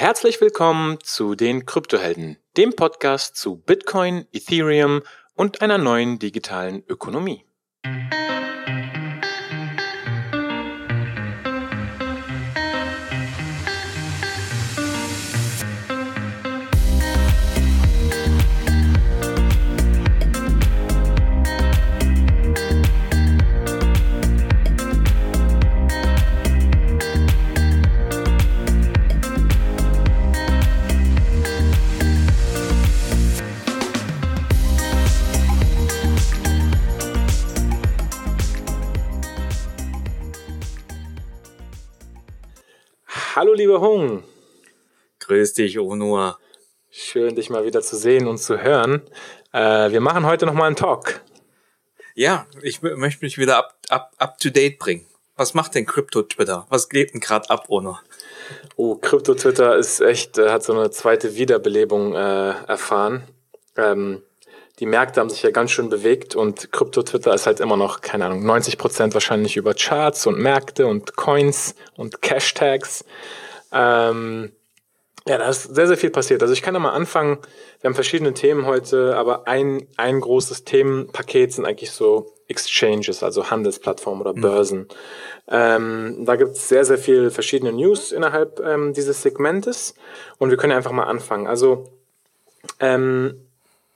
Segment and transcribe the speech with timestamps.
[0.00, 5.02] herzlich willkommen zu den Kryptohelden, dem Podcast zu Bitcoin, Ethereum
[5.34, 7.44] und einer neuen digitalen Ökonomie.
[43.70, 44.24] Lieber Hung.
[45.20, 46.40] Grüß dich, Onur.
[46.90, 49.02] Schön, dich mal wieder zu sehen und zu hören.
[49.52, 51.20] Äh, wir machen heute nochmal einen Talk.
[52.16, 55.06] Ja, ich möchte mich wieder up, up, up to date bringen.
[55.36, 56.66] Was macht denn Crypto-Twitter?
[56.68, 58.00] Was geht denn gerade ab, Onur?
[58.74, 63.22] Oh, Crypto-Twitter ist echt, äh, hat so eine zweite Wiederbelebung äh, erfahren.
[63.76, 64.24] Ähm,
[64.80, 68.26] die Märkte haben sich ja ganz schön bewegt und Krypto-Twitter ist halt immer noch, keine
[68.26, 73.04] Ahnung, 90 Prozent wahrscheinlich über Charts und Märkte und Coins und Cash-Tags.
[73.72, 74.52] Ähm,
[75.26, 76.42] ja, da ist sehr, sehr viel passiert.
[76.42, 77.38] Also ich kann ja mal anfangen.
[77.80, 83.50] Wir haben verschiedene Themen heute, aber ein, ein großes Themenpaket sind eigentlich so Exchanges, also
[83.50, 84.40] Handelsplattformen oder mhm.
[84.40, 84.78] Börsen.
[84.80, 84.86] Mhm.
[85.48, 89.94] Ähm, da gibt es sehr, sehr viel verschiedene News innerhalb ähm, dieses Segmentes
[90.38, 91.46] und wir können einfach mal anfangen.
[91.46, 91.92] Also
[92.78, 93.46] ähm,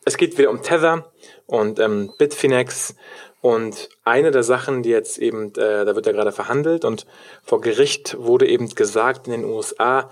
[0.05, 1.11] es geht wieder um Tether
[1.47, 2.95] und ähm, Bitfinex
[3.41, 7.07] und eine der Sachen, die jetzt eben, äh, da wird ja gerade verhandelt und
[7.43, 10.09] vor Gericht wurde eben gesagt in den USA,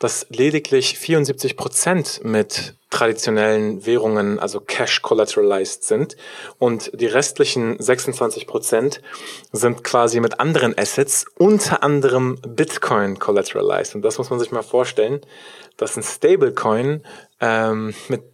[0.00, 6.16] dass lediglich 74 Prozent mit traditionellen Währungen, also Cash collateralized sind
[6.58, 9.00] und die restlichen 26 Prozent
[9.52, 13.94] sind quasi mit anderen Assets, unter anderem Bitcoin collateralized.
[13.94, 15.20] Und das muss man sich mal vorstellen,
[15.76, 17.02] dass ein Stablecoin
[17.40, 18.33] ähm, mit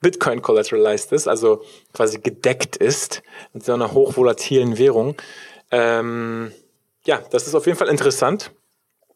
[0.00, 5.16] Bitcoin collateralized ist, also quasi gedeckt ist mit so einer hochvolatilen Währung.
[5.70, 6.52] Ähm,
[7.04, 8.52] ja, das ist auf jeden Fall interessant,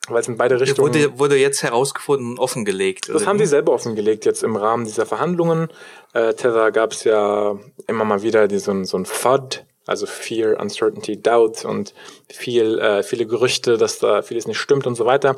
[0.08, 0.92] weil es in beide Richtungen.
[0.92, 3.08] Wurde, wurde jetzt herausgefunden und offengelegt.
[3.08, 5.68] Das haben die selber offengelegt jetzt im Rahmen dieser Verhandlungen.
[6.14, 10.60] Äh, Tether gab es ja immer mal wieder die, so, so ein FUD, also Fear,
[10.60, 11.94] Uncertainty, Doubt und
[12.28, 15.36] viel, äh, viele Gerüchte, dass da vieles nicht stimmt und so weiter.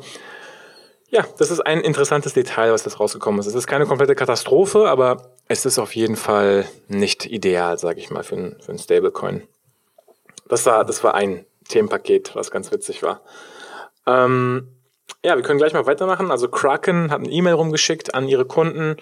[1.09, 3.45] Ja, das ist ein interessantes Detail, was das rausgekommen ist.
[3.45, 8.09] Es ist keine komplette Katastrophe, aber es ist auf jeden Fall nicht ideal, sage ich
[8.09, 9.43] mal, für ein, für ein Stablecoin.
[10.47, 13.21] Das war, das war ein Themenpaket, was ganz witzig war.
[14.07, 14.67] Ähm,
[15.23, 16.31] ja, wir können gleich mal weitermachen.
[16.31, 18.97] Also Kraken hat eine E-Mail rumgeschickt an ihre Kunden,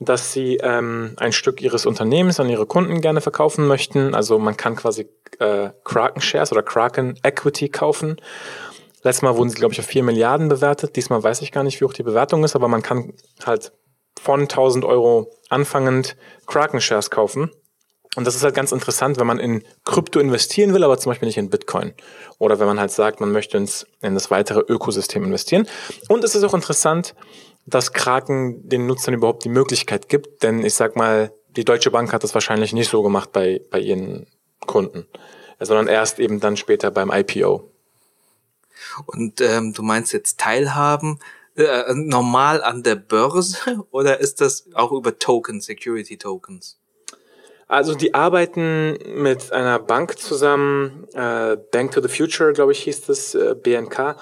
[0.00, 4.14] dass sie ähm, ein Stück ihres Unternehmens an ihre Kunden gerne verkaufen möchten.
[4.14, 5.08] Also man kann quasi
[5.38, 8.16] äh, Kraken Shares oder Kraken Equity kaufen.
[9.02, 10.96] Letztes Mal wurden sie, glaube ich, auf 4 Milliarden bewertet.
[10.96, 13.12] Diesmal weiß ich gar nicht, wie hoch die Bewertung ist, aber man kann
[13.44, 13.72] halt
[14.24, 17.50] von 1000 Euro anfangend Kraken-Shares kaufen.
[18.16, 21.26] Und das ist halt ganz interessant, wenn man in Krypto investieren will, aber zum Beispiel
[21.26, 21.92] nicht in Bitcoin.
[22.38, 25.68] Oder wenn man halt sagt, man möchte ins, in das weitere Ökosystem investieren.
[26.08, 27.14] Und es ist auch interessant,
[27.66, 32.12] dass Kraken den Nutzern überhaupt die Möglichkeit gibt, denn ich sag mal, die Deutsche Bank
[32.12, 34.26] hat das wahrscheinlich nicht so gemacht bei, bei ihren
[34.66, 35.06] Kunden,
[35.60, 37.70] sondern erst eben dann später beim IPO.
[39.06, 41.18] Und ähm, du meinst jetzt Teilhaben
[41.56, 43.58] äh, normal an der Börse
[43.90, 46.78] oder ist das auch über Token, Security Tokens?
[47.66, 53.02] Also die arbeiten mit einer Bank zusammen, äh, Bank to the Future, glaube ich, hieß
[53.06, 54.16] das, äh, BNK.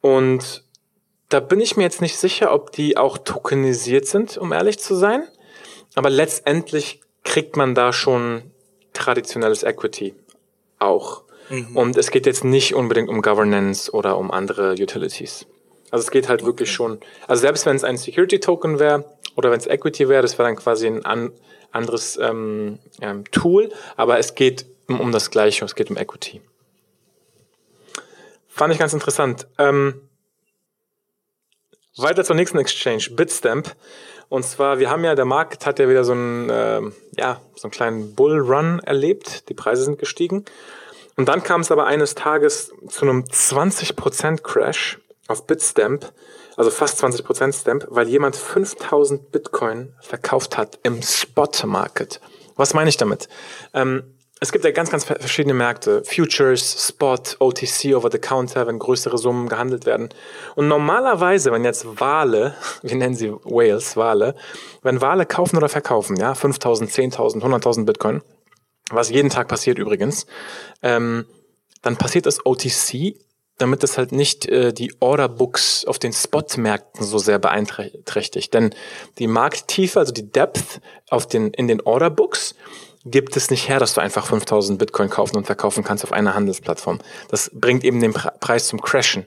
[0.00, 0.64] Und
[1.28, 4.94] da bin ich mir jetzt nicht sicher, ob die auch tokenisiert sind, um ehrlich zu
[4.94, 5.24] sein.
[5.94, 8.50] Aber letztendlich kriegt man da schon
[8.92, 10.14] traditionelles Equity
[10.78, 11.24] auch.
[11.50, 11.76] Mhm.
[11.76, 15.46] Und es geht jetzt nicht unbedingt um Governance oder um andere Utilities.
[15.90, 16.48] Also es geht halt okay.
[16.48, 19.04] wirklich schon, also selbst wenn es ein Security Token wäre
[19.36, 21.32] oder wenn es Equity wäre, das wäre dann quasi ein an,
[21.70, 26.40] anderes ähm, ähm, Tool, aber es geht um, um, das Gleiche, es geht um Equity.
[28.48, 29.46] Fand ich ganz interessant.
[29.58, 30.00] Ähm,
[31.96, 33.74] weiter zur nächsten Exchange, Bitstamp.
[34.28, 36.80] Und zwar, wir haben ja, der Markt hat ja wieder so einen, äh,
[37.16, 39.48] ja, so einen kleinen Bullrun erlebt.
[39.48, 40.44] Die Preise sind gestiegen.
[41.16, 44.98] Und dann kam es aber eines Tages zu einem 20% Crash
[45.28, 46.12] auf Bitstamp,
[46.56, 52.20] also fast 20% Stamp, weil jemand 5000 Bitcoin verkauft hat im Spot Market.
[52.56, 53.28] Was meine ich damit?
[53.74, 56.02] Ähm, es gibt ja ganz, ganz verschiedene Märkte.
[56.04, 60.10] Futures, Spot, OTC, Over the Counter, wenn größere Summen gehandelt werden.
[60.56, 64.34] Und normalerweise, wenn jetzt Wale, wir nennen sie Whales, Wale,
[64.82, 68.22] wenn Wale kaufen oder verkaufen, ja, 5000, 10.000, 100.000 Bitcoin,
[68.90, 70.26] was jeden Tag passiert übrigens,
[70.82, 71.24] ähm,
[71.82, 73.16] dann passiert das OTC
[73.58, 78.52] damit das halt nicht äh, die Orderbooks auf den Spot-Märkten so sehr beeinträchtigt.
[78.52, 78.74] Denn
[79.18, 80.80] die Markttiefe, also die Depth
[81.10, 82.54] auf den, in den Orderbooks,
[83.06, 86.34] gibt es nicht her, dass du einfach 5000 Bitcoin kaufen und verkaufen kannst auf einer
[86.34, 86.98] Handelsplattform.
[87.28, 89.26] Das bringt eben den Preis zum Crashen.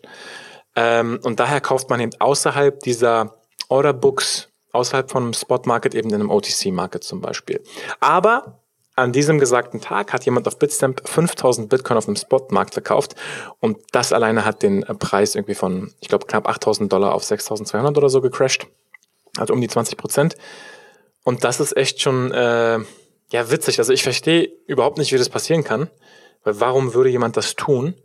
[0.75, 3.39] Ähm, und daher kauft man eben außerhalb dieser
[3.69, 7.63] Orderbooks, außerhalb von einem Spot Market, eben in einem OTC Market zum Beispiel.
[7.99, 8.58] Aber
[9.01, 13.15] an diesem gesagten Tag hat jemand auf Bitstamp 5000 Bitcoin auf einem Spotmarkt verkauft
[13.59, 17.97] und das alleine hat den Preis irgendwie von, ich glaube, knapp 8000 Dollar auf 6200
[17.97, 18.67] oder so gecrashed.
[19.37, 20.35] Also um die 20 Prozent.
[21.23, 22.79] Und das ist echt schon, äh,
[23.31, 23.79] ja, witzig.
[23.79, 25.89] Also ich verstehe überhaupt nicht, wie das passieren kann.
[26.43, 27.95] Weil warum würde jemand das tun?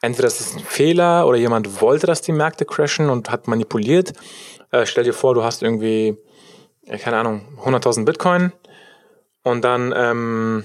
[0.00, 4.12] Entweder ist ein Fehler oder jemand wollte, dass die Märkte crashen und hat manipuliert.
[4.70, 6.16] Äh, stell dir vor, du hast irgendwie,
[7.00, 8.52] keine Ahnung, 100.000 Bitcoin
[9.42, 10.64] und dann ähm,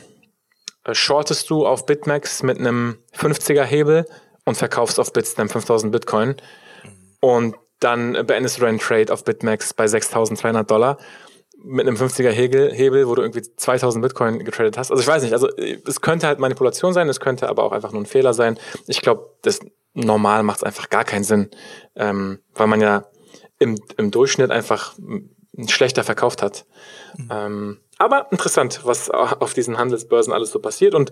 [0.91, 4.05] shortest du auf Bitmax mit einem 50er Hebel
[4.45, 6.35] und verkaufst auf Bitstamp 5000 Bitcoin
[7.19, 10.97] und dann beendest du deinen Trade auf Bitmax bei 6200 Dollar
[11.65, 14.91] mit einem 50er Hebel, Hebel, wo du irgendwie 2000 Bitcoin getradet hast.
[14.91, 17.91] Also ich weiß nicht, also es könnte halt Manipulation sein, es könnte aber auch einfach
[17.91, 18.59] nur ein Fehler sein.
[18.87, 19.59] Ich glaube, das
[19.93, 21.49] normal macht es einfach gar keinen Sinn,
[21.95, 23.05] ähm, weil man ja
[23.57, 24.93] im, im Durchschnitt einfach
[25.67, 26.65] schlechter verkauft hat.
[27.17, 27.29] Mhm.
[27.31, 31.11] Ähm, aber interessant, was auf diesen Handelsbörsen alles so passiert und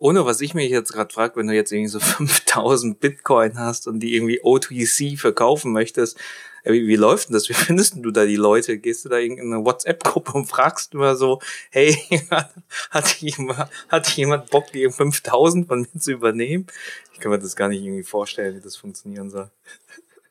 [0.00, 3.88] ohne was ich mich jetzt gerade frage, wenn du jetzt irgendwie so 5000 Bitcoin hast
[3.88, 6.18] und die irgendwie OTC verkaufen möchtest,
[6.62, 7.48] äh, wie, wie läuft denn das?
[7.48, 8.78] Wie findest du da die Leute?
[8.78, 11.40] Gehst du da in eine WhatsApp-Gruppe und fragst immer so,
[11.70, 11.96] hey,
[12.90, 16.66] hat jemand, hat jemand Bock, die 5000 von mir zu übernehmen?
[17.12, 19.50] Ich kann mir das gar nicht irgendwie vorstellen, wie das funktionieren soll.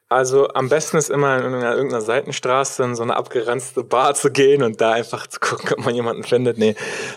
[0.10, 4.64] Also am besten ist immer in irgendeiner Seitenstraße in so eine abgeranzte Bar zu gehen
[4.64, 6.58] und da einfach zu gucken, ob man jemanden findet.
[6.58, 6.76] Nee.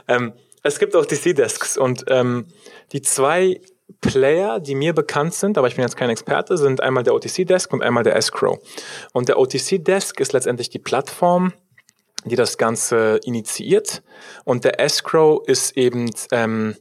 [0.09, 0.33] Ähm,
[0.63, 2.47] es gibt auch DC-Desks und ähm,
[2.93, 3.61] die zwei
[4.01, 7.73] Player, die mir bekannt sind, aber ich bin jetzt kein Experte, sind einmal der OTC-Desk
[7.73, 8.59] und einmal der Escrow.
[9.13, 11.53] Und der OTC-Desk ist letztendlich die Plattform,
[12.25, 14.03] die das Ganze initiiert.
[14.45, 16.77] Und der Escrow ist eben, ähm,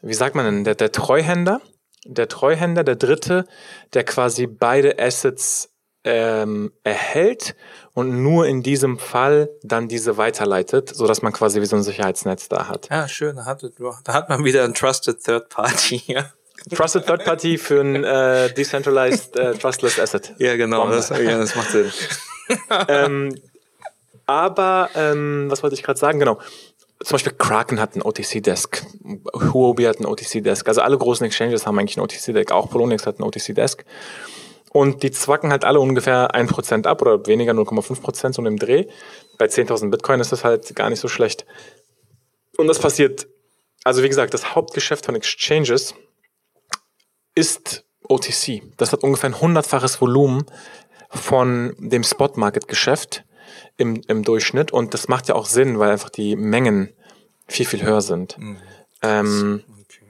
[0.00, 1.60] wie sagt man denn, der, der Treuhänder
[2.04, 3.46] der Treuhänder, der Dritte,
[3.94, 5.70] der quasi beide Assets
[6.04, 7.54] ähm, erhält
[7.94, 11.82] und nur in diesem Fall dann diese weiterleitet, so dass man quasi wie so ein
[11.82, 12.88] Sicherheitsnetz da hat.
[12.90, 13.36] Ja, schön.
[13.36, 13.62] Da hat,
[14.04, 16.02] da hat man wieder ein Trusted Third Party.
[16.12, 16.30] Ja.
[16.76, 20.34] Trusted Third Party für ein äh, Decentralized äh, Trustless Asset.
[20.38, 20.88] Ja, genau.
[20.88, 21.90] Das, ja, das macht Sinn.
[22.88, 23.34] ähm,
[24.26, 26.20] aber ähm, was wollte ich gerade sagen?
[26.20, 26.38] Genau
[27.04, 28.84] zum Beispiel Kraken hat einen OTC-Desk,
[29.52, 33.16] Huobi hat einen OTC-Desk, also alle großen Exchanges haben eigentlich einen OTC-Desk, auch Poloniex hat
[33.18, 33.84] einen OTC-Desk.
[34.72, 38.86] Und die zwacken halt alle ungefähr ein Prozent ab oder weniger 0,5% so im Dreh.
[39.36, 41.44] Bei 10.000 Bitcoin ist das halt gar nicht so schlecht.
[42.56, 43.26] Und das passiert,
[43.84, 45.94] also wie gesagt, das Hauptgeschäft von Exchanges
[47.34, 48.62] ist OTC.
[48.78, 50.46] Das hat ungefähr ein hundertfaches Volumen
[51.10, 53.24] von dem Spot-Market-Geschäft
[53.76, 54.72] im, im Durchschnitt.
[54.72, 56.90] Und das macht ja auch Sinn, weil einfach die Mengen
[57.46, 58.38] viel, viel höher sind.
[58.38, 58.58] Mhm.
[59.02, 60.00] Ähm, okay.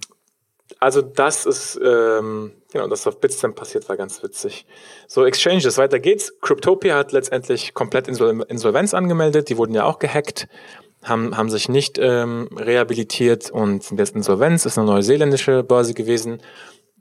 [0.78, 4.66] Also das ist, ähm, genau, das auf Bitstamp passiert, war ganz witzig.
[5.06, 6.32] So, Exchanges, weiter geht's.
[6.40, 9.48] Cryptopia hat letztendlich komplett Insol Insolvenz angemeldet.
[9.48, 10.48] Die wurden ja auch gehackt,
[11.02, 16.40] haben, haben sich nicht ähm, rehabilitiert und sind jetzt Insolvenz, ist eine neuseeländische Börse gewesen.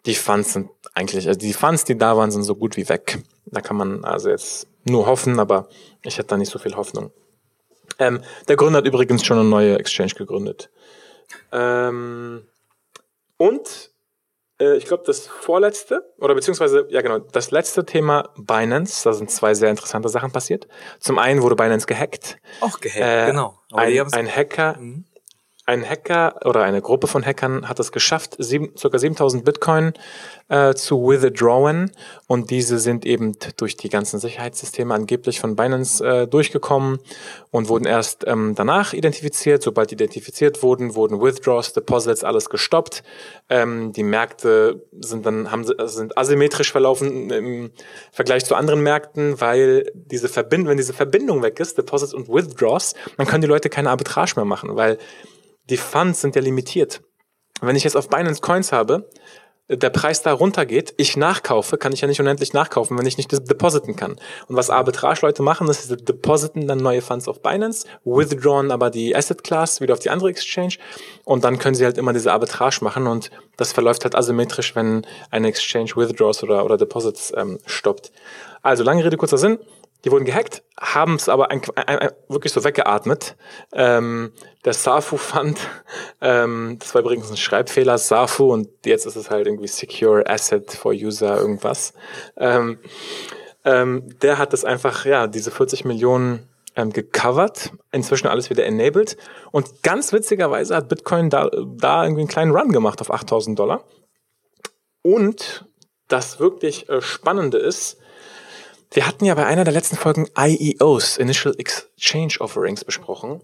[0.06, 3.20] Die Funds sind eigentlich, also die Funds, die da waren, sind so gut wie weg.
[3.46, 5.68] Da kann man also jetzt nur hoffen, aber
[6.04, 7.12] ich hatte da nicht so viel Hoffnung.
[8.00, 10.70] Ähm, der Gründer hat übrigens schon eine neue Exchange gegründet.
[11.52, 12.48] Ähm,
[13.38, 13.92] und
[14.60, 19.30] äh, ich glaube, das vorletzte, oder beziehungsweise, ja genau, das letzte Thema Binance, da sind
[19.30, 20.68] zwei sehr interessante Sachen passiert.
[21.00, 22.38] Zum einen wurde Binance gehackt.
[22.62, 23.60] Auch gehackt, äh, genau.
[23.72, 25.06] ein, ein Hacker, mhm
[25.72, 28.98] ein Hacker oder eine Gruppe von Hackern hat es geschafft, sieben, ca.
[28.98, 29.94] 7000 Bitcoin
[30.50, 31.92] äh, zu withdrawen
[32.28, 37.00] und diese sind eben durch die ganzen Sicherheitssysteme angeblich von Binance äh, durchgekommen
[37.52, 39.64] und wurden erst ähm, danach identifiziert.
[39.64, 43.04] Sobald identifiziert wurden, wurden Withdraws, Deposits, alles gestoppt.
[43.50, 47.72] Ähm, die Märkte sind dann haben sind asymmetrisch verlaufen im
[48.12, 52.94] Vergleich zu anderen Märkten, weil diese Verbindung, wenn diese Verbindung weg ist, Deposits und Withdraws,
[53.16, 54.98] dann können die Leute keine Arbitrage mehr machen, weil
[55.70, 57.02] die Funds sind ja limitiert.
[57.62, 59.10] Wenn ich jetzt auf Binance Coins habe,
[59.78, 63.32] der Preis da runtergeht, ich nachkaufe, kann ich ja nicht unendlich nachkaufen, wenn ich nicht
[63.32, 64.18] depositen kann.
[64.48, 69.16] Und was Arbitrage-Leute machen, ist, sie depositen dann neue Funds auf Binance, withdrawn aber die
[69.16, 70.76] Asset Class wieder auf die andere Exchange
[71.24, 75.06] und dann können sie halt immer diese Arbitrage machen und das verläuft halt asymmetrisch, wenn
[75.30, 78.12] eine Exchange Withdraws oder, oder Deposits ähm, stoppt.
[78.62, 79.58] Also lange Rede, kurzer Sinn.
[80.04, 83.36] Die wurden gehackt, haben es aber ein, ein, ein, wirklich so weggeatmet.
[83.74, 84.34] Ähm,
[84.66, 85.60] der Safu Fund,
[86.22, 90.72] ähm, das war übrigens ein Schreibfehler, Safu, und jetzt ist es halt irgendwie Secure Asset
[90.72, 91.94] for User irgendwas.
[92.38, 92.80] Ähm,
[93.64, 99.18] ähm, der hat das einfach, ja, diese 40 Millionen ähm, gecovert, inzwischen alles wieder enabled.
[99.52, 103.84] Und ganz witzigerweise hat Bitcoin da, da irgendwie einen kleinen Run gemacht auf 8000 Dollar.
[105.04, 105.66] Und
[106.08, 107.98] das wirklich äh, Spannende ist,
[108.92, 113.42] wir hatten ja bei einer der letzten Folgen IEOs, Initial Exchange Offerings, besprochen.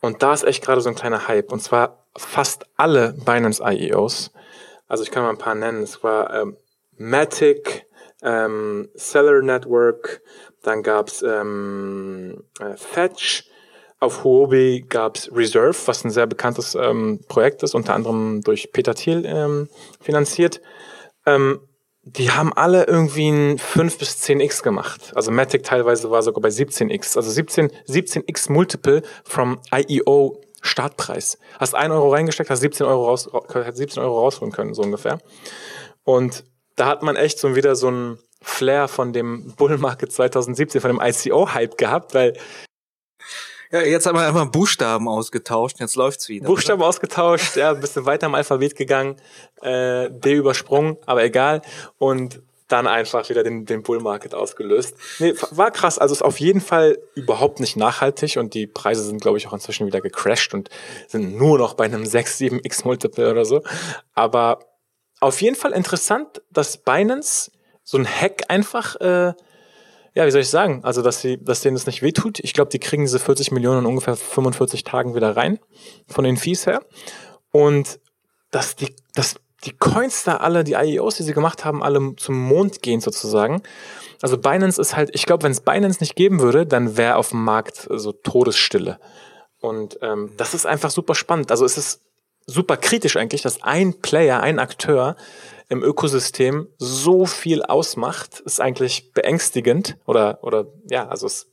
[0.00, 1.50] Und da ist echt gerade so ein kleiner Hype.
[1.50, 4.30] Und zwar fast alle Binance IEOs.
[4.86, 5.82] Also ich kann mal ein paar nennen.
[5.82, 6.56] Es war ähm,
[6.98, 7.86] Matic,
[8.22, 10.22] ähm, Seller Network,
[10.62, 13.44] dann gab's ähm, äh, Fetch,
[14.00, 18.94] auf Huobi gab's Reserve, was ein sehr bekanntes ähm, Projekt ist, unter anderem durch Peter
[18.94, 19.68] Thiel ähm,
[20.00, 20.60] finanziert.
[21.26, 21.60] Ähm,
[22.06, 25.12] die haben alle irgendwie ein 5 bis 10x gemacht.
[25.14, 27.16] Also Matic teilweise war sogar bei 17x.
[27.16, 31.38] Also 17, 17x Multiple from IEO Startpreis.
[31.58, 33.28] Hast 1 Euro reingesteckt, hast 17 Euro, raus,
[33.72, 35.18] 17 Euro rausholen können, so ungefähr.
[36.04, 36.44] Und
[36.76, 40.90] da hat man echt so wieder so ein Flair von dem Bull Market 2017, von
[40.90, 42.34] dem ICO-Hype gehabt, weil
[43.74, 46.46] ja, jetzt haben wir einfach Buchstaben ausgetauscht, jetzt läuft's wieder.
[46.46, 46.88] Buchstaben oder?
[46.88, 49.16] ausgetauscht, ja, ein bisschen weiter im Alphabet gegangen,
[49.62, 51.60] äh, D übersprungen, aber egal.
[51.98, 54.96] Und dann einfach wieder den, den Bull Market ausgelöst.
[55.18, 55.98] Nee, war krass.
[55.98, 59.52] Also ist auf jeden Fall überhaupt nicht nachhaltig und die Preise sind, glaube ich, auch
[59.52, 60.70] inzwischen wieder gecrashed und
[61.08, 63.62] sind nur noch bei einem 6, 7x Multiple oder so.
[64.14, 64.60] Aber
[65.18, 67.50] auf jeden Fall interessant, dass Binance
[67.82, 69.34] so ein Hack einfach, äh,
[70.14, 72.38] ja, wie soll ich sagen, also dass sie, dass denen das nicht wehtut.
[72.38, 75.58] Ich glaube, die kriegen diese 40 Millionen in ungefähr 45 Tagen wieder rein
[76.06, 76.82] von den Fees her.
[77.50, 77.98] Und
[78.50, 82.38] dass die, dass die Coins da alle, die IEOs, die sie gemacht haben, alle zum
[82.38, 83.62] Mond gehen sozusagen.
[84.22, 87.30] Also Binance ist halt, ich glaube, wenn es Binance nicht geben würde, dann wäre auf
[87.30, 88.98] dem Markt so Todesstille.
[89.60, 91.50] Und ähm, das ist einfach super spannend.
[91.50, 92.02] Also es ist
[92.46, 95.16] super kritisch eigentlich, dass ein Player, ein Akteur
[95.68, 101.48] im Ökosystem so viel ausmacht, ist eigentlich beängstigend oder, oder ja, also ist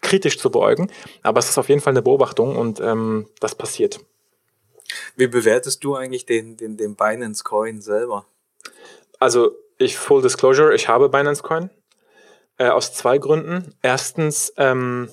[0.00, 0.90] kritisch zu beäugen.
[1.22, 4.00] Aber es ist auf jeden Fall eine Beobachtung und ähm, das passiert.
[5.16, 8.26] Wie bewertest du eigentlich den, den, den Binance Coin selber?
[9.18, 11.70] Also ich Full Disclosure, ich habe Binance Coin
[12.58, 13.74] äh, aus zwei Gründen.
[13.82, 15.10] Erstens, ähm,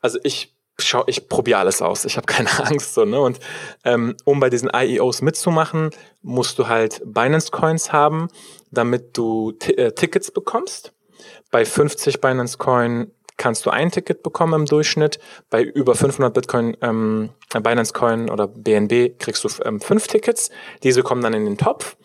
[0.00, 2.04] also ich schau, ich probiere alles aus.
[2.04, 3.20] Ich habe keine Angst so ne.
[3.20, 3.40] Und
[3.84, 5.90] ähm, um bei diesen IEOs mitzumachen,
[6.22, 8.28] musst du halt Binance Coins haben,
[8.70, 10.92] damit du äh, Tickets bekommst.
[11.50, 15.18] Bei 50 Binance Coin kannst du ein Ticket bekommen im Durchschnitt.
[15.50, 20.50] Bei über 500 Bitcoin, ähm, Binance Coin oder BNB kriegst du ähm, fünf Tickets.
[20.82, 21.96] Diese kommen dann in den Topf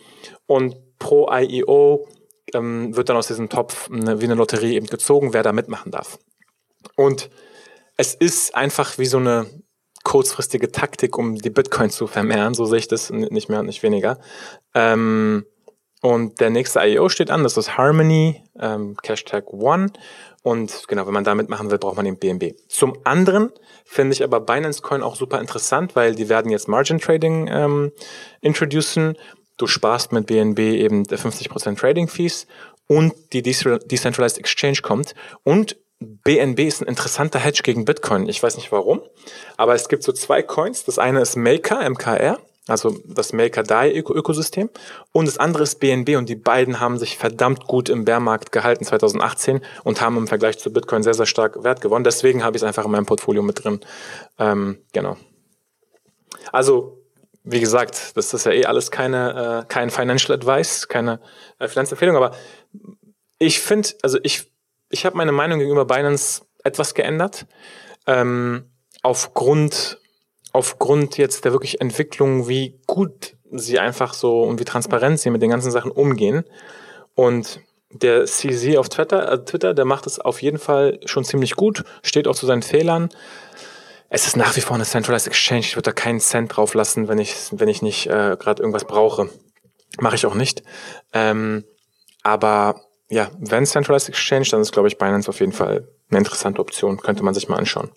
[0.45, 2.07] und pro IEO
[2.53, 5.91] ähm, wird dann aus diesem Topf eine, wie eine Lotterie eben gezogen, wer da mitmachen
[5.91, 6.19] darf.
[6.95, 7.29] Und
[7.97, 9.47] es ist einfach wie so eine
[10.03, 12.53] kurzfristige Taktik, um die Bitcoin zu vermehren.
[12.53, 14.19] So sehe ich das nicht mehr und nicht weniger.
[14.73, 15.45] Ähm,
[16.01, 19.91] und der nächste IEO steht an, das ist Harmony, ähm, Hashtag One.
[20.41, 22.55] Und genau, wenn man da mitmachen will, braucht man den BNB.
[22.67, 23.51] Zum anderen
[23.85, 27.91] finde ich aber Binance Coin auch super interessant, weil die werden jetzt Margin Trading ähm,
[28.41, 29.15] introducen.
[29.57, 32.47] Du sparst mit BNB eben 50% Trading Fees
[32.87, 35.13] und die Decentralized Exchange kommt.
[35.43, 38.27] Und BNB ist ein interessanter Hedge gegen Bitcoin.
[38.27, 39.01] Ich weiß nicht warum,
[39.55, 40.83] aber es gibt so zwei Coins.
[40.83, 44.71] Das eine ist Maker, MKR, also das Maker-DAI-Ökosystem.
[45.11, 48.83] Und das andere ist BNB und die beiden haben sich verdammt gut im Bärmarkt gehalten
[48.83, 52.03] 2018 und haben im Vergleich zu Bitcoin sehr, sehr stark Wert gewonnen.
[52.03, 53.79] Deswegen habe ich es einfach in meinem Portfolio mit drin.
[54.39, 55.17] Ähm, genau.
[56.51, 56.97] Also,
[57.43, 61.19] wie gesagt, das ist ja eh alles keine, äh, kein Financial Advice, keine
[61.59, 62.31] äh, Finanzempfehlung, aber
[63.37, 64.50] ich finde, also ich
[64.91, 67.47] ich habe meine Meinung gegenüber Binance etwas geändert.
[68.07, 68.69] Ähm,
[69.01, 69.99] aufgrund,
[70.51, 75.41] aufgrund jetzt der wirklich Entwicklung, wie gut sie einfach so und wie transparent sie mit
[75.41, 76.43] den ganzen Sachen umgehen.
[77.15, 81.55] Und der CZ auf Twitter, äh, Twitter, der macht es auf jeden Fall schon ziemlich
[81.55, 83.09] gut, steht auch zu seinen Fehlern.
[84.09, 85.61] Es ist nach wie vor eine Centralized Exchange.
[85.61, 88.85] Ich würde da keinen Cent drauf lassen, wenn ich, wenn ich nicht äh, gerade irgendwas
[88.85, 89.29] brauche.
[89.99, 90.63] Mache ich auch nicht.
[91.13, 91.63] Ähm,
[92.23, 92.81] aber
[93.11, 96.97] ja, wenn Centralized Exchange, dann ist, glaube ich, Binance auf jeden Fall eine interessante Option.
[96.97, 97.91] Könnte man sich mal anschauen.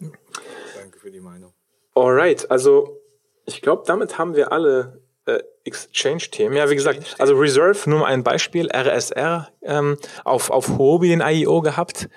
[0.00, 1.54] Danke für die Meinung.
[1.94, 3.00] Alright, also
[3.46, 6.56] ich glaube, damit haben wir alle äh, Exchange-Themen.
[6.56, 11.20] Ja, wie gesagt, also Reserve, nur mal ein Beispiel, RSR ähm, auf, auf Huobi den
[11.20, 12.08] IEO gehabt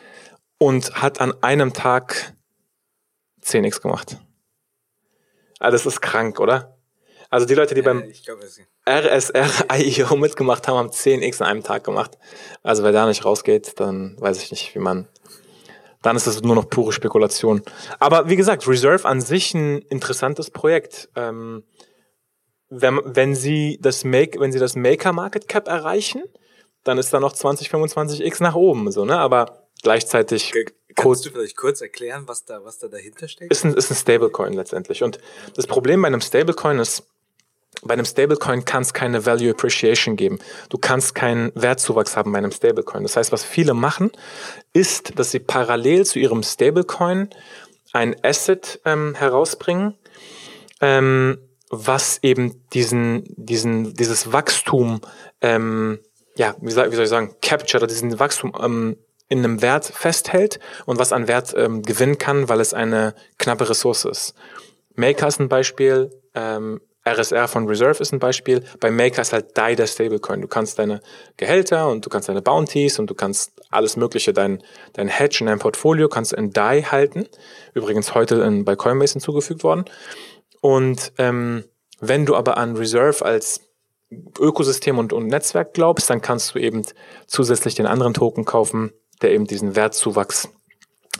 [0.57, 2.33] und hat an einem Tag
[3.43, 4.17] 10x gemacht.
[5.59, 6.76] Ah, das ist krank, oder?
[7.37, 11.45] Also die Leute, die beim ich glaub, es- RSR IEO mitgemacht haben, haben 10x in
[11.45, 12.17] einem Tag gemacht.
[12.63, 15.07] Also wer da nicht rausgeht, dann weiß ich nicht, wie man.
[16.01, 17.61] Dann ist das nur noch pure Spekulation.
[17.99, 21.09] Aber wie gesagt, Reserve an sich ein interessantes Projekt.
[21.15, 21.63] Ähm,
[22.69, 26.23] wenn, wenn sie das Make, wenn sie das Maker Market Cap erreichen,
[26.85, 29.19] dann ist da noch 20, 25x nach oben, so, ne?
[29.19, 30.53] Aber gleichzeitig
[30.95, 33.51] Kannst du vielleicht kurz erklären, was da, was da dahinter steckt?
[33.51, 35.03] ist ein, ist ein Stablecoin letztendlich.
[35.03, 35.19] Und
[35.55, 37.03] das Problem bei einem Stablecoin ist,
[37.83, 40.39] bei einem Stablecoin kann es keine Value Appreciation geben.
[40.69, 43.03] Du kannst keinen Wertzuwachs haben bei einem Stablecoin.
[43.03, 44.11] Das heißt, was viele machen,
[44.73, 47.29] ist, dass sie parallel zu ihrem Stablecoin
[47.93, 49.95] ein Asset ähm, herausbringen,
[50.81, 51.37] ähm,
[51.69, 55.01] was eben diesen, diesen, dieses Wachstum,
[55.41, 55.99] ähm,
[56.35, 58.97] ja, wie soll, wie soll ich sagen, capture oder diesen Wachstum ähm,
[59.29, 63.69] in einem Wert festhält und was an Wert ähm, gewinnen kann, weil es eine knappe
[63.69, 64.33] Ressource ist.
[64.95, 66.81] Maker ist ein Beispiel, ähm,
[67.13, 68.63] RSR von Reserve ist ein Beispiel.
[68.79, 70.41] Bei Maker ist halt DAI der Stablecoin.
[70.41, 71.01] Du kannst deine
[71.37, 75.47] Gehälter und du kannst deine Bounties und du kannst alles Mögliche, dein, dein Hedge in
[75.47, 77.27] deinem Portfolio kannst in DAI halten.
[77.73, 79.85] Übrigens heute in, bei Coinbase hinzugefügt worden.
[80.61, 81.63] Und ähm,
[81.99, 83.61] wenn du aber an Reserve als
[84.39, 86.83] Ökosystem und, und Netzwerk glaubst, dann kannst du eben
[87.25, 90.49] zusätzlich den anderen Token kaufen, der eben diesen Wertzuwachs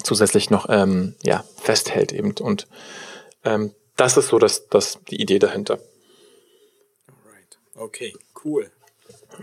[0.03, 2.33] zusätzlich noch ähm, ja, festhält eben.
[2.39, 2.67] Und
[3.43, 5.79] ähm, das ist so das, das, die Idee dahinter.
[7.25, 7.57] Right.
[7.75, 8.13] Okay,
[8.43, 8.71] cool.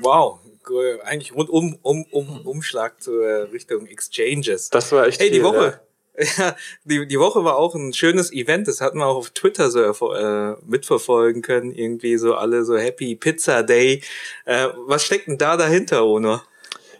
[0.01, 0.41] Wow.
[0.67, 1.01] Cool.
[1.05, 4.71] Eigentlich rund um, um, um Umschlag zur Richtung Exchanges.
[4.71, 5.81] Das war echt Hey, die Woche.
[6.39, 8.69] Ja, die, die Woche war auch ein schönes Event.
[8.69, 11.73] Das hatten wir auch auf Twitter so äh, mitverfolgen können.
[11.73, 14.01] Irgendwie so alle so Happy Pizza Day.
[14.45, 16.41] Äh, was steckt denn da dahinter, Ono?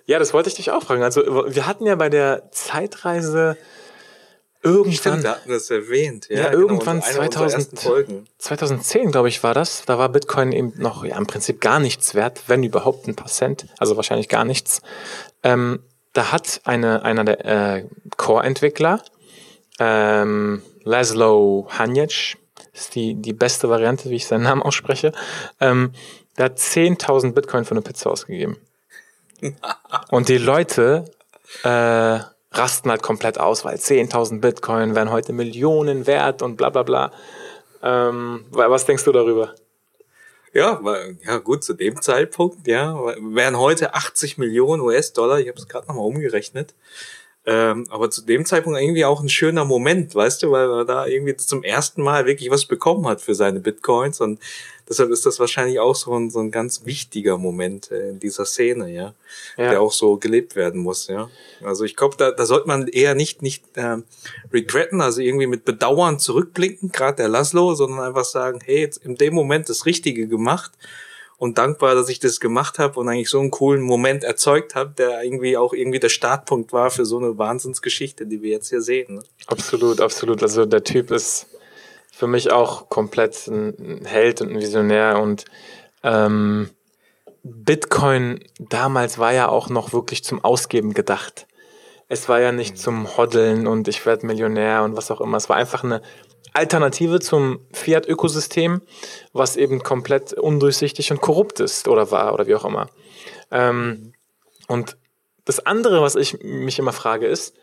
[0.07, 1.05] Ja, das wollte ich dich auch fragen.
[1.05, 3.57] Also wir hatten ja bei der Zeitreise
[4.65, 6.27] irgendwann, Stimmt, hatten wir es erwähnt.
[6.29, 8.27] Ja, Ja, genau, irgendwann unserer 2000 ersten Folgen.
[8.39, 9.85] 2010, glaube ich, war das.
[9.85, 13.29] Da war Bitcoin eben noch ja, im Prinzip gar nichts wert, wenn überhaupt ein paar
[13.29, 14.83] Cent, also wahrscheinlich gar nichts.
[15.43, 15.81] Ähm,
[16.15, 17.85] da hat eine, einer der äh,
[18.17, 19.03] Core-Entwickler,
[19.79, 22.37] ähm, Laszlo Hanjic,
[22.73, 25.13] ist die, die beste Variante, wie ich seinen Namen ausspreche,
[25.61, 25.93] ähm,
[26.37, 28.57] der hat 10.000 Bitcoin für eine Pizza ausgegeben.
[30.11, 31.05] Und die Leute
[31.63, 32.21] äh,
[32.59, 37.13] rasten halt komplett aus, weil 10.000 Bitcoin wären heute Millionen wert und bla bla bla.
[37.83, 39.55] Ähm, wa- was denkst du darüber?
[40.53, 40.81] Ja,
[41.27, 45.89] ja gut, zu dem Zeitpunkt, ja, wären heute 80 Millionen US-Dollar, ich habe es gerade
[45.89, 46.75] nochmal umgerechnet.
[47.47, 51.07] Ähm, aber zu dem Zeitpunkt irgendwie auch ein schöner Moment, weißt du, weil er da
[51.07, 54.39] irgendwie zum ersten Mal wirklich was bekommen hat für seine Bitcoins und
[54.89, 58.45] deshalb ist das wahrscheinlich auch so ein, so ein ganz wichtiger Moment äh, in dieser
[58.45, 59.15] Szene, ja,
[59.57, 59.71] Ja.
[59.71, 61.31] der auch so gelebt werden muss, ja.
[61.63, 64.05] Also ich glaube, da, da sollte man eher nicht nicht ähm,
[64.53, 69.17] regretten, also irgendwie mit Bedauern zurückblicken, gerade der Laszlo, sondern einfach sagen, hey, jetzt in
[69.17, 70.73] dem Moment das Richtige gemacht
[71.37, 74.95] und dankbar, dass ich das gemacht habe und eigentlich so einen coolen Moment erzeugt habe,
[74.97, 78.81] der irgendwie auch irgendwie der Startpunkt war für so eine Wahnsinnsgeschichte, die wir jetzt hier
[78.81, 79.17] sehen.
[79.17, 79.23] Ne?
[79.47, 80.43] Absolut, absolut.
[80.43, 81.47] Also der Typ ist
[82.15, 85.45] für mich auch komplett ein Held und ein Visionär und
[86.05, 86.71] ähm,
[87.43, 91.47] Bitcoin damals war ja auch noch wirklich zum Ausgeben gedacht.
[92.09, 95.37] Es war ja nicht zum Hoddeln und ich werde Millionär und was auch immer.
[95.37, 96.03] Es war einfach eine
[96.53, 98.83] Alternative zum Fiat-Ökosystem,
[99.33, 102.89] was eben komplett undurchsichtig und korrupt ist oder war oder wie auch immer.
[103.51, 104.13] Ähm,
[104.69, 104.97] und
[105.45, 107.57] das andere, was ich mich immer frage, ist,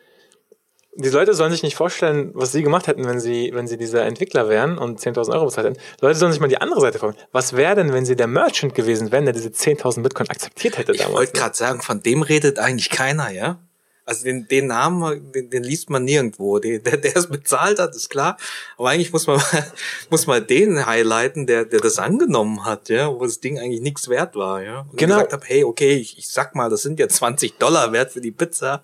[0.93, 4.03] die Leute sollen sich nicht vorstellen, was sie gemacht hätten, wenn sie, wenn sie dieser
[4.05, 5.77] Entwickler wären und 10.000 Euro bezahlt hätten.
[5.99, 7.27] Die Leute sollen sich mal die andere Seite vorstellen.
[7.31, 10.91] Was wäre denn, wenn sie der Merchant gewesen wären, der diese 10.000 Bitcoin akzeptiert hätte
[10.91, 11.15] Ich damals?
[11.15, 11.39] wollte ne?
[11.39, 13.59] gerade sagen, von dem redet eigentlich keiner, ja?
[14.03, 16.59] Also den, den Namen, den, den liest man nirgendwo.
[16.59, 18.35] Den, der, der es bezahlt hat, ist klar.
[18.77, 19.39] Aber eigentlich muss man
[20.09, 24.09] muss man den highlighten, der, der das angenommen hat, ja, wo das Ding eigentlich nichts
[24.09, 24.81] wert war, ja.
[24.91, 25.15] Und Genau.
[25.15, 28.19] gesagt hat, hey, okay, ich, ich sag mal, das sind ja 20 Dollar wert für
[28.21, 28.81] die Pizza.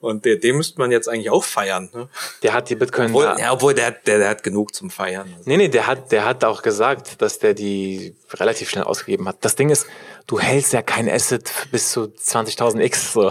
[0.00, 1.90] Und der, den müsste man jetzt eigentlich auch feiern.
[1.92, 2.08] Ne?
[2.42, 3.08] Der hat die Bitcoin.
[3.08, 5.28] Obwohl, da- ja, obwohl der, hat- der, der hat genug zum Feiern.
[5.36, 5.42] Also.
[5.48, 9.36] Nee, nee, der hat, der hat auch gesagt, dass der die relativ schnell ausgegeben hat.
[9.44, 9.86] Das Ding ist,
[10.26, 13.12] du hältst ja kein Asset bis zu 20.000 X.
[13.12, 13.30] So.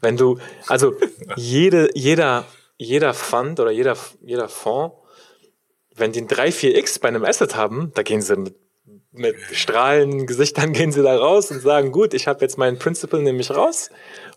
[0.00, 0.38] Wenn du,
[0.68, 0.94] also
[1.36, 2.44] jede, jeder,
[2.78, 4.94] jeder Fund oder jeder, jeder Fonds,
[5.96, 8.54] wenn die ein 3, 4 X bei einem Asset haben, da gehen sie mit,
[9.18, 13.22] mit strahlenden Gesichtern gehen sie da raus und sagen, gut, ich habe jetzt meinen Principal
[13.22, 13.90] nämlich raus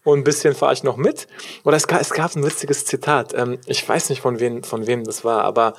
[0.03, 1.27] und ein bisschen fahre ich noch mit.
[1.63, 3.33] Oder es gab, es gab ein witziges Zitat.
[3.33, 5.73] Ähm, ich weiß nicht, von wem, von wem das war, aber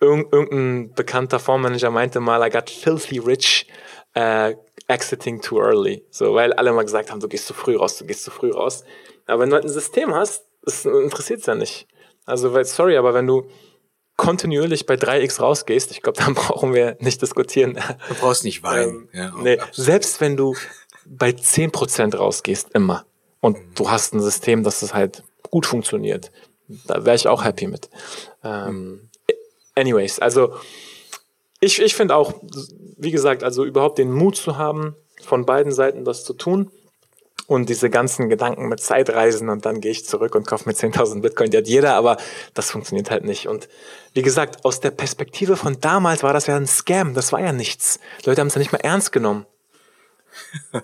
[0.00, 3.66] irgend, irgendein bekannter Fondsmanager meinte mal, I got filthy rich
[4.14, 4.54] äh,
[4.88, 6.04] exiting too early.
[6.10, 8.50] So, weil alle mal gesagt haben, du gehst zu früh raus, du gehst zu früh
[8.50, 8.84] raus.
[9.26, 10.44] Aber wenn du halt ein System hast,
[10.84, 11.88] interessiert es ja nicht.
[12.24, 13.46] Also, weil, sorry, aber wenn du
[14.16, 17.78] kontinuierlich bei 3x rausgehst, ich glaube, dann brauchen wir nicht diskutieren.
[18.08, 19.08] Du brauchst nicht weinen.
[19.12, 20.54] Ähm, ja, nee, selbst wenn du
[21.04, 23.04] bei 10% rausgehst, immer,
[23.40, 23.74] und mhm.
[23.74, 26.32] du hast ein System, das es halt gut funktioniert,
[26.86, 27.88] da wäre ich auch happy mit.
[28.42, 29.08] Ähm,
[29.74, 30.54] anyways, also
[31.60, 32.34] ich, ich finde auch,
[32.96, 36.70] wie gesagt, also überhaupt den Mut zu haben, von beiden Seiten das zu tun
[37.46, 41.22] und diese ganzen Gedanken mit Zeitreisen und dann gehe ich zurück und kaufe mir 10.000
[41.22, 42.16] Bitcoin, die hat jeder, aber
[42.54, 43.48] das funktioniert halt nicht.
[43.48, 43.68] Und
[44.14, 47.52] wie gesagt, aus der Perspektive von damals war das ja ein Scam, das war ja
[47.52, 48.00] nichts.
[48.22, 49.46] Die Leute haben es ja nicht mal ernst genommen.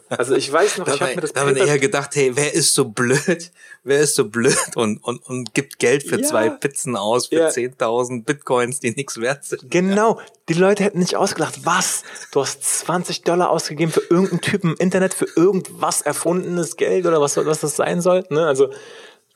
[0.09, 2.75] Also ich weiß noch, ich habe mir das Da haben eher gedacht, hey, wer ist
[2.75, 3.51] so blöd?
[3.85, 6.27] Wer ist so blöd und, und, und gibt Geld für ja.
[6.27, 7.49] zwei Pizzen aus für ja.
[7.49, 9.71] 10.000 Bitcoins, die nichts wert sind?
[9.71, 10.21] Genau.
[10.49, 11.65] Die Leute hätten nicht ausgelacht.
[11.65, 12.03] Was?
[12.33, 17.21] Du hast 20 Dollar ausgegeben für irgendeinen Typen im Internet, für irgendwas erfundenes Geld oder
[17.21, 18.25] was, was das sein soll?
[18.31, 18.47] Ne?
[18.47, 18.71] Also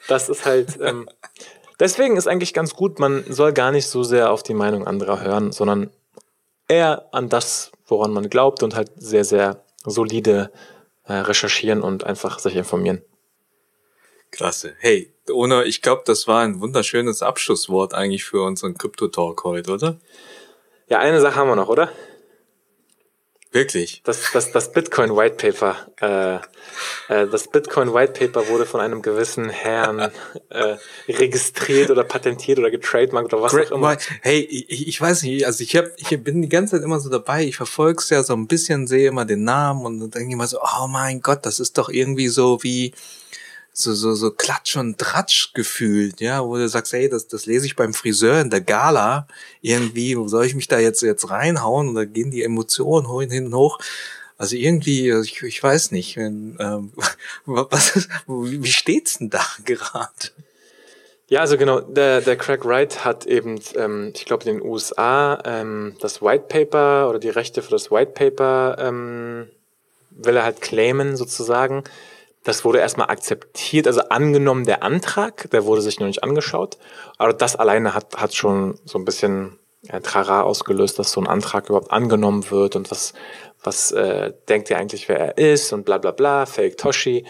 [0.09, 0.79] das ist halt...
[0.81, 1.09] Ähm,
[1.81, 5.21] deswegen ist eigentlich ganz gut, man soll gar nicht so sehr auf die Meinung anderer
[5.21, 5.91] hören, sondern
[6.69, 10.51] eher an das, woran man glaubt und halt sehr, sehr solide
[11.05, 13.03] äh, recherchieren und einfach sich informieren.
[14.31, 14.75] Klasse.
[14.79, 19.97] Hey, Ona, ich glaube, das war ein wunderschönes Abschlusswort eigentlich für unseren Krypto-Talk heute, oder?
[20.89, 21.91] Ja, eine Sache haben wir noch, oder?
[23.57, 24.03] Wirklich?
[24.05, 26.35] Das, das, das Bitcoin White Paper, äh,
[27.09, 30.13] äh, das Bitcoin White Paper wurde von einem gewissen Herrn
[30.51, 30.77] äh,
[31.09, 33.97] registriert oder patentiert oder getrademarkt oder was Great, auch immer.
[34.21, 37.09] Hey, ich, ich weiß nicht, also ich hab, ich bin die ganze Zeit immer so
[37.09, 40.37] dabei, ich verfolg's ja so ein bisschen, sehe immer den Namen und dann denke ich
[40.37, 42.93] mal so, oh mein Gott, das ist doch irgendwie so wie
[43.79, 47.67] so, so, so Klatsch und Tratsch gefühlt, ja, wo du sagst, hey, das, das lese
[47.67, 49.27] ich beim Friseur in der Gala
[49.61, 51.91] irgendwie, wo soll ich mich da jetzt, jetzt reinhauen?
[51.91, 53.79] Und da gehen die Emotionen hin und hoch.
[54.39, 56.93] Also irgendwie, ich, ich weiß nicht, wenn, ähm,
[57.45, 60.31] was ist, wie steht's denn da gerade?
[61.29, 65.39] Ja, also genau, der, der Craig Wright hat eben, ähm, ich glaube, in den USA
[65.45, 69.49] ähm, das White Paper oder die Rechte für das White Paper ähm,
[70.13, 71.85] will er halt claimen sozusagen.
[72.47, 76.79] Das wurde erstmal akzeptiert, also angenommen der Antrag, der wurde sich noch nicht angeschaut,
[77.19, 81.27] aber das alleine hat, hat schon so ein bisschen ja, Trara ausgelöst, dass so ein
[81.27, 83.15] Antrag überhaupt angenommen wird und was,
[83.65, 87.27] was äh, denkt ihr eigentlich, wer er ist und bla bla bla, Fake Toshi.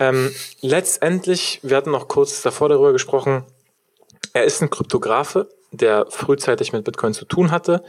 [0.00, 3.44] Ähm, letztendlich, wir hatten noch kurz davor darüber gesprochen,
[4.32, 7.84] er ist ein Kryptografe, der frühzeitig mit Bitcoin zu tun hatte.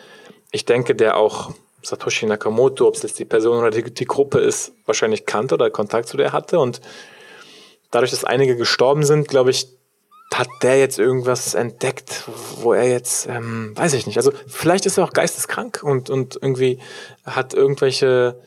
[0.51, 1.55] Ich denke, der auch
[1.86, 5.69] Satoshi Nakamoto, ob es jetzt die Person oder die, die Gruppe ist, wahrscheinlich kannte oder
[5.69, 6.60] Kontakt zu der hatte.
[6.60, 6.82] Und
[7.91, 9.67] dadurch, dass einige gestorben sind, glaube ich,
[10.34, 12.24] hat der jetzt irgendwas entdeckt,
[12.58, 14.17] wo er jetzt, ähm, weiß ich nicht.
[14.17, 16.80] Also vielleicht ist er auch geisteskrank und, und irgendwie
[17.24, 18.41] hat irgendwelche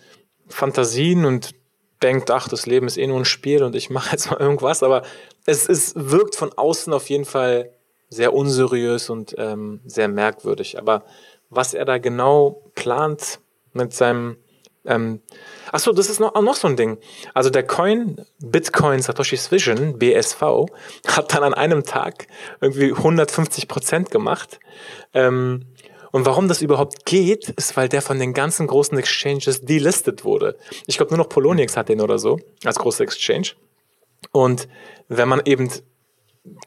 [0.49, 1.55] Fantasien und
[2.03, 4.83] denkt, ach, das Leben ist eh nur ein Spiel und ich mache jetzt mal irgendwas.
[4.83, 5.03] Aber
[5.47, 7.71] es, es wirkt von außen auf jeden Fall
[8.11, 10.79] sehr unseriös und ähm, sehr merkwürdig.
[10.79, 11.05] Aber
[11.51, 13.41] was er da genau plant
[13.73, 14.37] mit seinem.
[14.85, 15.21] Ähm,
[15.71, 16.99] Achso, das ist noch, noch so ein Ding.
[17.35, 20.43] Also der Coin, Bitcoin Satoshi's Vision, BSV,
[21.07, 22.27] hat dann an einem Tag
[22.61, 24.61] irgendwie 150 Prozent gemacht.
[25.13, 25.67] Ähm,
[26.11, 30.57] und warum das überhaupt geht, ist, weil der von den ganzen großen Exchanges delistet wurde.
[30.87, 33.49] Ich glaube, nur noch Poloniex hat den oder so, als große Exchange.
[34.33, 34.69] Und
[35.09, 35.71] wenn man eben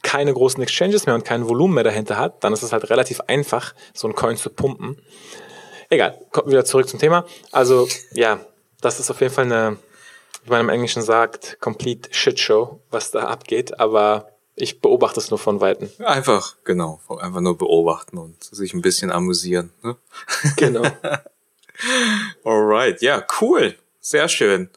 [0.04, 3.22] keine großen Exchanges mehr und kein Volumen mehr dahinter hat, dann ist es halt relativ
[3.22, 5.02] einfach, so ein Coin zu pumpen.
[5.89, 7.26] Egal, kommen wir wieder zurück zum Thema.
[7.52, 8.39] Also, ja,
[8.82, 9.78] das ist auf jeden Fall eine,
[10.44, 15.39] wie man im Englischen sagt, complete Shitshow, was da abgeht, aber ich beobachte es nur
[15.39, 15.89] von Weitem.
[16.00, 19.72] Einfach, genau, einfach nur beobachten und sich ein bisschen amüsieren.
[19.82, 19.98] Ne?
[20.58, 20.84] Genau.
[22.44, 24.70] Alright, ja, cool, sehr schön.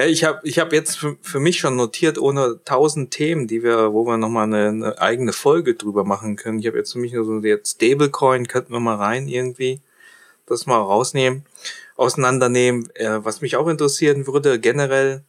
[0.00, 3.62] Ja, ich habe ich hab jetzt für, für mich schon notiert, ohne tausend Themen, die
[3.62, 6.58] wir, wo wir nochmal eine, eine eigene Folge drüber machen können.
[6.58, 9.82] Ich habe jetzt für mich nur so jetzt Stablecoin, könnten wir mal rein irgendwie,
[10.46, 11.44] das mal rausnehmen,
[11.96, 12.88] auseinandernehmen.
[12.94, 15.22] Äh, was mich auch interessieren würde, generell,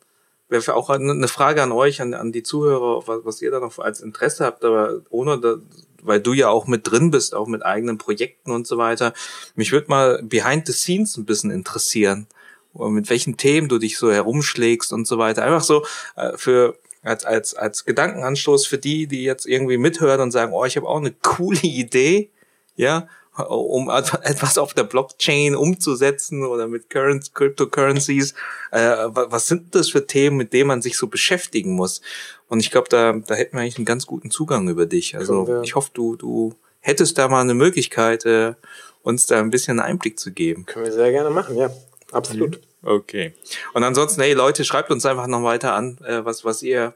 [0.48, 3.78] wäre auch eine Frage an euch, an, an die Zuhörer, was, was ihr da noch
[3.78, 5.56] als Interesse habt, aber ohne da,
[6.02, 9.12] weil du ja auch mit drin bist, auch mit eigenen Projekten und so weiter.
[9.56, 12.28] Mich würde mal behind the scenes ein bisschen interessieren
[12.74, 15.44] mit welchen Themen du dich so herumschlägst und so weiter.
[15.44, 20.32] Einfach so äh, für als als als Gedankenanstoß für die, die jetzt irgendwie mithören und
[20.32, 22.30] sagen, oh, ich habe auch eine coole Idee,
[22.76, 23.08] ja,
[23.48, 28.34] um etwas auf der Blockchain umzusetzen oder mit Current Cryptocurrencies.
[28.72, 32.02] Äh, was sind das für Themen, mit denen man sich so beschäftigen muss?
[32.48, 35.16] Und ich glaube, da da hätten wir eigentlich einen ganz guten Zugang über dich.
[35.16, 38.54] Also ich hoffe, du du hättest da mal eine Möglichkeit, äh,
[39.02, 40.66] uns da ein bisschen Einblick zu geben.
[40.66, 41.72] Können wir sehr gerne machen, ja.
[42.12, 42.60] Absolut.
[42.84, 43.34] Okay.
[43.74, 46.94] Und ansonsten, hey Leute, schreibt uns einfach noch weiter an, äh, was, was ihr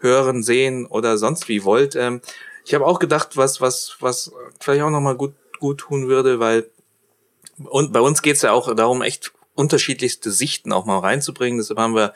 [0.00, 1.96] hören, sehen oder sonst wie wollt.
[1.96, 2.20] Ähm,
[2.64, 6.68] ich habe auch gedacht, was, was, was vielleicht auch nochmal gut, gut tun würde, weil
[7.64, 11.58] und bei uns geht's ja auch darum, echt unterschiedlichste Sichten auch mal reinzubringen.
[11.58, 12.14] Deshalb haben wir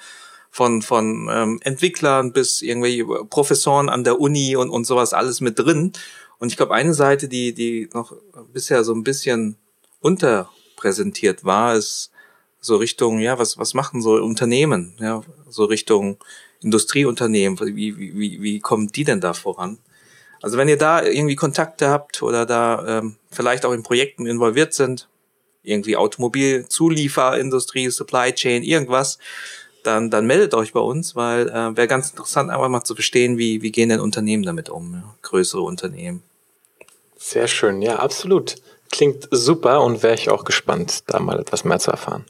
[0.51, 5.59] von, von ähm, Entwicklern bis irgendwelche Professoren an der Uni und, und sowas alles mit
[5.59, 5.93] drin.
[6.39, 8.15] Und ich glaube, eine Seite, die, die noch
[8.53, 9.57] bisher so ein bisschen
[10.01, 12.12] unterpräsentiert war, ist
[12.63, 16.17] so Richtung, ja, was, was machen so Unternehmen, ja, so Richtung
[16.63, 19.79] Industrieunternehmen, wie, wie, wie, kommen die denn da voran?
[20.41, 24.73] Also wenn ihr da irgendwie Kontakte habt oder da ähm, vielleicht auch in Projekten involviert
[24.75, 25.09] sind,
[25.65, 29.19] irgendwie Automobilzulieferindustrie, Supply Chain, irgendwas,
[29.83, 33.39] dann, dann meldet euch bei uns, weil äh, wäre ganz interessant, einfach mal zu verstehen,
[33.39, 35.15] wie, wie gehen denn Unternehmen damit um, ja?
[35.23, 36.23] größere Unternehmen.
[37.17, 38.57] Sehr schön, ja, absolut.
[38.93, 42.25] Klingt super und wäre ich auch gespannt, da mal etwas mehr zu erfahren.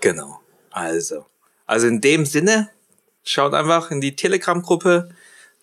[0.00, 0.40] Genau.
[0.70, 1.26] Also.
[1.66, 2.70] Also in dem Sinne,
[3.24, 5.10] schaut einfach in die Telegram-Gruppe,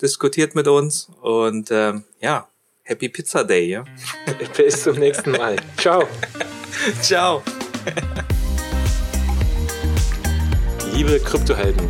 [0.02, 2.48] diskutiert mit uns und ähm, ja,
[2.84, 3.86] Happy Pizza Day, ja.
[4.58, 5.56] Bis zum nächsten Mal.
[5.78, 6.08] Ciao.
[7.02, 7.42] Ciao.
[10.94, 11.90] Liebe Kryptohelden,